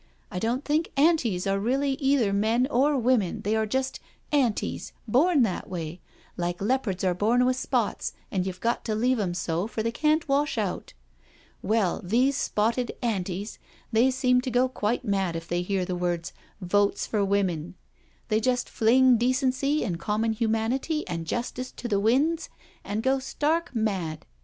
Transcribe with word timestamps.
I 0.31 0.39
don't 0.39 0.65
think' 0.65 0.89
Antis' 1.09 1.45
are 1.47 1.59
really 1.59 1.91
either 2.01 2.33
men 2.33 2.65
or 2.71 2.97
women, 2.97 3.41
they 3.41 3.55
are 3.55 3.67
just' 3.67 3.99
Antis,' 4.45 4.93
born 5.07 5.43
that 5.43 5.69
way, 5.69 6.01
like 6.35 6.59
leopards 6.59 7.03
are 7.03 7.13
bom 7.13 7.45
with 7.45 7.55
spots, 7.55 8.13
and 8.31 8.47
you've 8.47 8.59
got 8.61 8.83
to 8.85 8.95
leave 8.95 9.19
'em 9.19 9.35
so, 9.35 9.67
for 9.67 9.83
they 9.83 9.91
can't 9.91 10.27
wash 10.27 10.57
out. 10.57 10.93
Well, 11.61 12.01
these 12.03 12.35
spotted 12.35 12.93
* 12.97 13.03
Antis,' 13.15 13.59
they 13.91 14.09
seem 14.09 14.41
to 14.41 14.49
go 14.49 14.67
quite 14.67 15.05
mad 15.05 15.35
if 15.35 15.47
they 15.47 15.61
hear 15.61 15.85
the 15.85 15.95
words' 15.95 16.33
Votes 16.61 17.05
for 17.05 17.23
Women.' 17.23 17.75
They 18.29 18.39
just 18.39 18.69
fling 18.71 19.17
decency 19.19 19.85
and 19.85 19.99
common 19.99 20.33
hu 20.33 20.47
manity 20.47 21.03
and 21.05 21.27
justice 21.27 21.69
to 21.73 21.87
the 21.87 21.99
winds, 21.99 22.49
and 22.83 23.03
go 23.03 23.19
stark 23.19 23.75
mad. 23.75 24.25